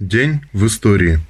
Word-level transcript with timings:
День 0.00 0.40
в 0.52 0.66
истории. 0.66 1.20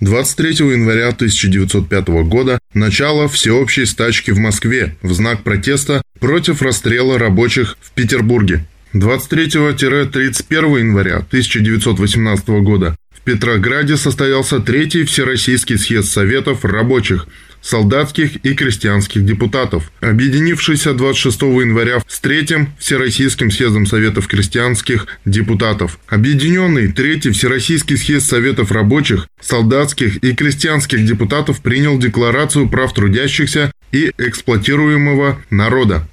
23 0.00 0.66
января 0.70 1.08
1905 1.08 2.08
года 2.24 2.58
начало 2.72 3.28
всеобщей 3.28 3.84
стачки 3.84 4.30
в 4.30 4.38
Москве 4.38 4.96
в 5.02 5.12
знак 5.12 5.42
протеста 5.42 6.00
против 6.18 6.62
расстрела 6.62 7.18
рабочих 7.18 7.76
в 7.82 7.90
Петербурге. 7.90 8.64
23-31 8.94 10.78
января 10.78 11.16
1918 11.16 12.48
года 12.48 12.96
в 13.10 13.20
Петрограде 13.20 13.98
состоялся 13.98 14.60
Третий 14.60 15.04
Всероссийский 15.04 15.76
съезд 15.76 16.10
Советов 16.10 16.64
рабочих– 16.64 17.28
солдатских 17.60 18.36
и 18.36 18.54
крестьянских 18.54 19.24
депутатов, 19.24 19.90
объединившийся 20.00 20.94
26 20.94 21.42
января 21.42 22.02
с 22.06 22.20
Третьим 22.20 22.68
Всероссийским 22.78 23.50
съездом 23.50 23.86
Советов 23.86 24.28
крестьянских 24.28 25.06
депутатов. 25.24 25.98
Объединенный 26.08 26.92
Третий 26.92 27.30
Всероссийский 27.30 27.96
съезд 27.96 28.28
Советов 28.28 28.72
рабочих, 28.72 29.28
солдатских 29.40 30.16
и 30.18 30.34
крестьянских 30.34 31.04
депутатов 31.04 31.60
принял 31.60 31.98
Декларацию 31.98 32.68
прав 32.68 32.92
трудящихся 32.94 33.72
и 33.92 34.12
эксплуатируемого 34.18 35.40
народа 35.50 36.06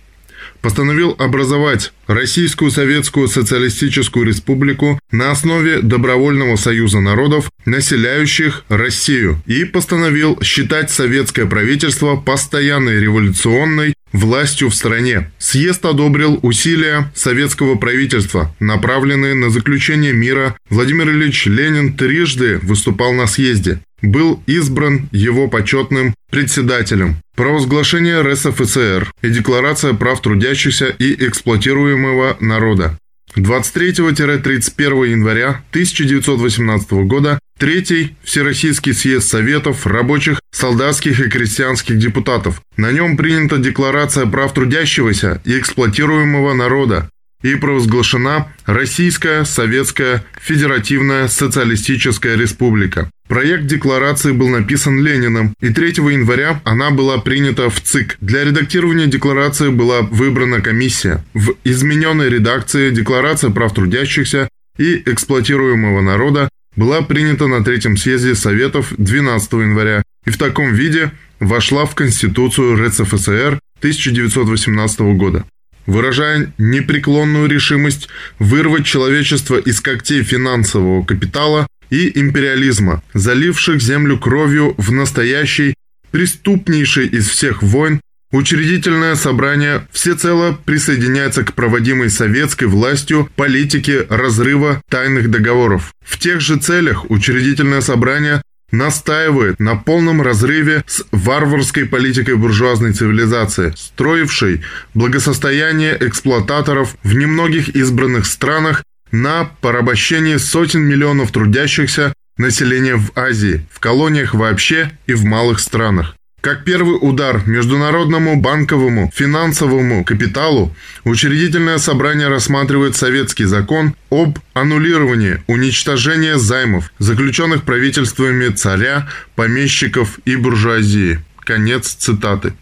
постановил 0.66 1.16
образовать 1.20 1.94
Российскую 2.08 2.72
Советскую 2.72 3.28
Социалистическую 3.28 4.26
Республику 4.26 5.00
на 5.12 5.30
основе 5.30 5.82
Добровольного 5.82 6.56
Союза 6.56 7.02
Народов, 7.02 7.52
населяющих 7.66 8.66
Россию, 8.68 9.40
и 9.46 9.64
постановил 9.64 10.42
считать 10.42 10.90
советское 10.90 11.46
правительство 11.46 12.16
постоянной 12.16 13.00
революционной 13.00 13.94
властью 14.12 14.72
в 14.72 14.76
стране. 14.76 15.30
Съезд 15.38 15.86
одобрил 15.86 16.40
усилия 16.42 17.12
советского 17.14 17.76
правительства, 17.76 18.56
направленные 18.60 19.36
на 19.36 19.52
заключение 19.52 20.14
мира. 20.14 20.58
Владимир 20.72 21.10
Ильич 21.12 21.46
Ленин 21.46 21.96
трижды 21.96 22.58
выступал 22.64 23.14
на 23.14 23.28
съезде 23.28 23.82
был 24.02 24.42
избран 24.46 25.10
его 25.12 25.48
почетным 25.48 26.14
председателем. 26.30 27.18
Провозглашение 27.36 28.22
РСФСР 28.22 29.12
и 29.22 29.30
Декларация 29.30 29.94
прав 29.94 30.22
трудящихся 30.22 30.88
и 30.88 31.28
эксплуатируемого 31.28 32.38
народа. 32.40 32.98
23-31 33.36 35.10
января 35.10 35.62
1918 35.72 36.92
года 37.06 37.40
Третий 37.58 38.16
Всероссийский 38.24 38.94
съезд 38.94 39.30
Советов 39.30 39.88
рабочих, 39.88 40.42
солдатских 40.52 41.22
и 41.22 41.30
крестьянских 41.30 41.98
депутатов. 41.98 42.62
На 42.76 42.92
нем 42.92 43.16
принята 43.16 43.58
Декларация 43.58 44.26
прав 44.26 44.54
трудящегося 44.54 45.42
и 45.46 45.58
эксплуатируемого 45.58 46.54
народа, 46.54 47.10
и 47.46 47.54
провозглашена 47.54 48.48
Российская 48.66 49.46
Советская 49.46 50.26
Федеративная 50.42 51.28
Социалистическая 51.28 52.36
Республика. 52.36 53.12
Проект 53.28 53.68
декларации 53.68 54.32
был 54.32 54.50
написан 54.50 55.00
Лениным, 55.00 55.54
и 55.62 55.70
3 55.70 55.90
января 55.90 56.60
она 56.66 56.90
была 56.90 57.20
принята 57.20 57.70
в 57.70 57.80
ЦИК. 57.80 58.18
Для 58.20 58.44
редактирования 58.44 59.06
декларации 59.06 59.70
была 59.70 60.02
выбрана 60.02 60.60
комиссия. 60.62 61.24
В 61.36 61.54
измененной 61.64 62.30
редакции 62.30 62.90
Декларация 62.90 63.52
прав 63.52 63.76
трудящихся 63.76 64.50
и 64.80 65.04
эксплуатируемого 65.06 66.02
народа 66.02 66.50
была 66.76 67.04
принята 67.04 67.46
на 67.46 67.64
Третьем 67.64 67.96
съезде 67.96 68.34
Советов 68.34 68.92
12 68.98 69.54
января 69.54 70.02
и 70.26 70.32
в 70.32 70.38
таком 70.40 70.74
виде 70.74 71.12
вошла 71.40 71.86
в 71.86 71.94
Конституцию 71.94 72.84
РСФСР 72.84 73.60
1918 73.82 75.00
года 75.16 75.46
выражая 75.86 76.54
непреклонную 76.58 77.48
решимость 77.48 78.10
вырвать 78.40 78.86
человечество 78.86 79.58
из 79.58 79.82
когтей 79.82 80.24
финансового 80.24 81.04
капитала 81.04 81.68
и 81.90 82.20
империализма, 82.20 83.04
заливших 83.14 83.82
землю 83.82 84.18
кровью 84.18 84.76
в 84.78 84.92
настоящей, 84.92 85.76
преступнейшей 86.12 87.08
из 87.08 87.28
всех 87.30 87.62
войн, 87.62 88.00
Учредительное 88.32 89.16
собрание 89.16 89.88
всецело 89.94 90.60
присоединяется 90.66 91.46
к 91.46 91.54
проводимой 91.54 92.10
советской 92.10 92.66
властью 92.66 93.30
политике 93.38 94.06
разрыва 94.10 94.82
тайных 94.90 95.32
договоров. 95.32 95.94
В 96.04 96.20
тех 96.20 96.42
же 96.42 96.58
целях 96.58 97.10
учредительное 97.10 97.80
собрание 97.80 98.42
настаивает 98.72 99.60
на 99.60 99.76
полном 99.76 100.22
разрыве 100.22 100.84
с 100.88 101.04
варварской 101.12 101.86
политикой 101.86 102.36
буржуазной 102.36 102.94
цивилизации, 102.94 103.74
строившей 103.76 104.64
благосостояние 104.94 105.98
эксплуататоров 106.00 106.96
в 107.04 107.16
немногих 107.16 107.70
избранных 107.70 108.26
странах 108.26 108.84
на 109.12 109.46
порабощении 109.62 110.38
сотен 110.38 110.82
миллионов 110.82 111.32
трудящихся 111.32 112.14
населения 112.38 112.96
в 112.96 113.12
Азии, 113.16 113.66
в 113.72 113.80
колониях 113.80 114.34
вообще 114.34 114.92
и 115.08 115.14
в 115.14 115.24
малых 115.24 115.60
странах. 115.60 116.16
Как 116.46 116.64
первый 116.64 117.00
удар 117.02 117.42
международному 117.48 118.40
банковому 118.40 119.12
финансовому 119.12 120.06
капиталу, 120.06 120.76
учредительное 121.04 121.80
собрание 121.80 122.28
рассматривает 122.28 122.96
советский 122.96 123.46
закон 123.46 123.96
об 124.12 124.38
аннулировании 124.54 125.44
уничтожения 125.48 126.38
займов, 126.38 126.92
заключенных 127.00 127.64
правительствами 127.64 128.50
царя, 128.50 129.10
помещиков 129.34 130.20
и 130.26 130.36
буржуазии. 130.36 131.20
Конец 131.40 131.96
цитаты. 131.96 132.54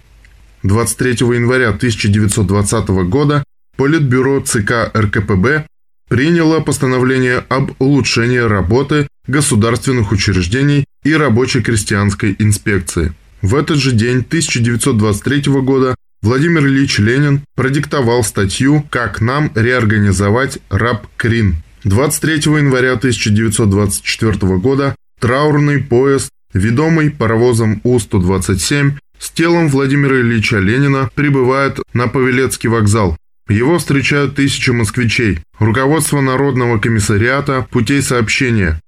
23 0.64 1.28
января 1.36 1.72
1920 1.72 2.88
года 3.10 3.44
Политбюро 3.76 4.40
ЦК 4.40 4.92
РКПБ 4.96 5.66
приняло 6.08 6.62
постановление 6.62 7.44
об 7.50 7.72
улучшении 7.80 8.38
работы 8.38 9.10
государственных 9.28 10.14
учреждений 10.14 10.86
и 11.04 11.14
рабочей 11.14 11.62
крестьянской 11.62 12.34
инспекции. 12.40 13.14
В 13.44 13.56
этот 13.56 13.78
же 13.78 13.92
день 13.92 14.20
1923 14.20 15.52
года 15.62 15.96
Владимир 16.22 16.66
Ильич 16.66 16.98
Ленин 17.00 17.42
продиктовал 17.56 18.24
статью 18.24 18.86
«Как 18.90 19.20
нам 19.20 19.52
реорганизовать 19.54 20.60
раб 20.70 21.08
Крин». 21.18 21.58
23 21.84 22.36
января 22.36 22.94
1924 22.94 24.58
года 24.60 24.96
траурный 25.20 25.80
поезд, 25.80 26.30
ведомый 26.54 27.12
паровозом 27.12 27.82
У-127, 27.84 28.94
с 29.20 29.30
телом 29.32 29.68
Владимира 29.68 30.22
Ильича 30.22 30.60
Ленина 30.60 31.10
прибывает 31.14 31.80
на 31.94 32.08
Павелецкий 32.08 32.70
вокзал. 32.70 33.18
Его 33.50 33.78
встречают 33.78 34.36
тысячи 34.36 34.70
москвичей. 34.70 35.40
Руководство 35.60 36.22
Народного 36.22 36.78
комиссариата 36.78 37.68
путей 37.70 38.02
сообщения. 38.04 38.80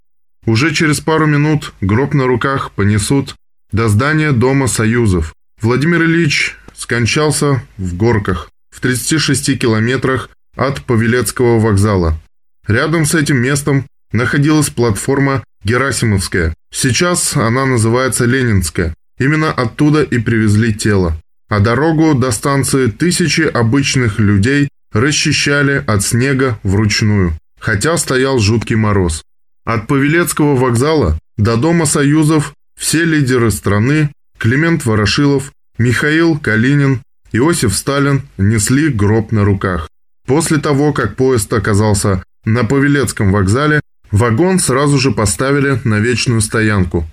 Уже 0.46 0.74
через 0.74 1.02
пару 1.02 1.26
минут 1.26 1.74
гроб 1.82 2.14
на 2.14 2.26
руках 2.26 2.72
понесут 2.72 3.36
до 3.72 3.90
здания 3.90 4.32
Дома 4.32 4.68
Союзов. 4.68 5.34
Владимир 5.62 6.04
Ильич 6.04 6.58
скончался 6.76 7.64
в 7.78 7.96
Горках, 7.96 8.50
в 8.70 8.80
36 8.82 9.58
километрах 9.60 10.30
от 10.56 10.84
Павелецкого 10.84 11.60
вокзала. 11.60 12.20
Рядом 12.68 13.06
с 13.06 13.16
этим 13.16 13.38
местом 13.38 13.86
находилась 14.12 14.70
платформа 14.70 15.44
Герасимовская. 15.64 16.54
Сейчас 16.72 17.36
она 17.36 17.66
называется 17.66 18.26
Ленинская. 18.26 18.94
Именно 19.20 19.52
оттуда 19.52 20.04
и 20.04 20.20
привезли 20.20 20.74
тело. 20.74 21.20
А 21.48 21.60
дорогу 21.60 22.16
до 22.16 22.32
станции 22.32 22.88
тысячи 22.88 23.42
обычных 23.42 24.20
людей 24.20 24.70
расчищали 24.92 25.84
от 25.86 26.04
снега 26.04 26.60
вручную, 26.64 27.34
хотя 27.60 27.98
стоял 27.98 28.40
жуткий 28.40 28.76
мороз. 28.76 29.22
От 29.66 29.88
Павелецкого 29.88 30.56
вокзала 30.56 31.20
до 31.38 31.58
Дома 31.58 31.86
Союзов 31.86 32.54
все 32.78 33.06
лидеры 33.06 33.52
страны, 33.52 34.12
Климент 34.38 34.86
Ворошилов, 34.86 35.52
Михаил 35.78 36.38
Калинин, 36.38 37.02
Иосиф 37.32 37.76
Сталин 37.76 38.24
несли 38.38 38.90
гроб 38.90 39.32
на 39.32 39.44
руках. 39.44 39.90
После 40.26 40.58
того, 40.58 40.94
как 40.94 41.16
поезд 41.16 41.52
оказался 41.54 42.24
на 42.46 42.64
Павелецком 42.64 43.32
вокзале, 43.32 43.82
вагон 44.12 44.60
сразу 44.60 44.98
же 44.98 45.12
поставили 45.12 45.80
на 45.84 46.00
вечную 46.00 46.42
стоянку. 46.42 47.08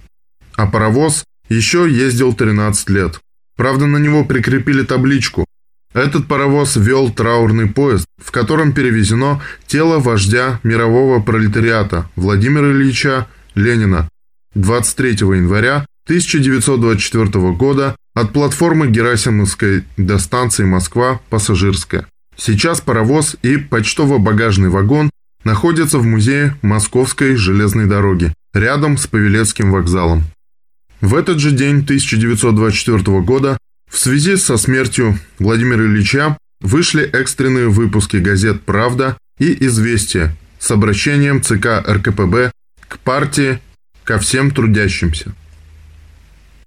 А 0.55 0.67
паровоз 0.67 1.25
еще 1.49 1.91
ездил 1.91 2.35
13 2.35 2.88
лет. 2.91 3.20
Правда, 3.56 3.87
на 3.87 3.99
него 3.99 4.25
прикрепили 4.25 4.82
табличку. 4.82 5.44
Этот 5.93 6.26
паровоз 6.26 6.76
вел 6.76 7.11
траурный 7.11 7.69
поезд, 7.69 8.06
в 8.17 8.31
котором 8.31 8.73
перевезено 8.73 9.43
тело 9.67 9.99
вождя 9.99 10.58
мирового 10.62 11.20
пролетариата 11.20 12.08
Владимира 12.17 12.70
Ильича 12.73 13.26
Ленина, 13.55 14.08
23 14.54 15.10
января 15.10 15.87
1924 16.04 17.52
года 17.52 17.96
от 18.14 18.32
платформы 18.32 18.88
Герасимовской 18.88 19.84
до 19.96 20.19
станции 20.19 20.64
Москва 20.64 21.20
пассажирская. 21.31 22.06
Сейчас 22.37 22.81
паровоз 22.81 23.37
и 23.43 23.56
почтово-багажный 23.56 24.69
вагон 24.69 25.10
находятся 25.44 25.99
в 25.99 26.04
музее 26.04 26.56
Московской 26.62 27.37
железной 27.37 27.87
дороги, 27.87 28.32
рядом 28.52 28.96
с 28.96 29.06
Павелецким 29.06 29.70
вокзалом. 29.70 30.25
В 31.00 31.14
этот 31.14 31.40
же 31.40 31.50
день 31.50 31.82
1924 31.82 33.20
года 33.20 33.58
в 33.90 33.98
связи 33.98 34.37
со 34.37 34.56
смертью 34.56 35.19
Владимира 35.38 35.84
Ильича 35.84 36.37
вышли 36.60 37.02
экстренные 37.02 37.69
выпуски 37.69 38.16
газет 38.19 38.62
«Правда» 38.62 39.19
и 39.38 39.66
«Известия» 39.66 40.37
с 40.58 40.70
обращением 40.70 41.43
ЦК 41.43 41.84
РКПБ 41.87 42.52
к 42.88 42.98
партии, 43.00 43.58
ко 44.04 44.19
всем 44.19 44.50
трудящимся. 44.50 45.32